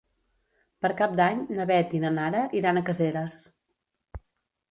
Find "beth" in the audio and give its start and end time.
1.73-1.93